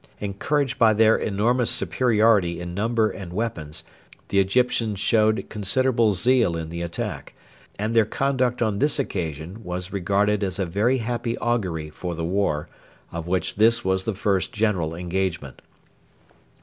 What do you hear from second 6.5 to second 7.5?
in the attack,